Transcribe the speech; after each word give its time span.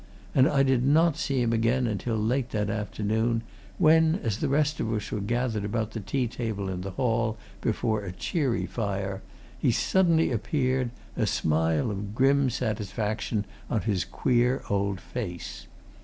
And 0.33 0.47
I 0.47 0.63
did 0.63 0.83
not 0.83 1.15
see 1.15 1.43
him 1.43 1.53
again 1.53 1.85
until 1.85 2.15
late 2.17 2.49
that 2.49 2.71
afternoon, 2.71 3.43
when, 3.77 4.15
as 4.23 4.39
the 4.39 4.49
rest 4.49 4.79
of 4.79 4.91
us 4.91 5.11
were 5.11 5.19
gathered 5.19 5.63
about 5.63 5.91
the 5.91 5.99
tea 5.99 6.27
table 6.27 6.69
in 6.69 6.81
the 6.81 6.89
hall, 6.97 7.37
before 7.61 8.03
a 8.03 8.11
cheery 8.11 8.65
fire, 8.65 9.21
he 9.59 9.69
suddenly 9.71 10.31
appeared, 10.31 10.89
a 11.15 11.27
smile 11.27 11.91
of 11.91 12.15
grim 12.15 12.49
satisfaction 12.49 13.45
on 13.69 13.81
his 13.81 14.03
queer 14.03 14.63
old 14.71 14.99
face. 14.99 15.67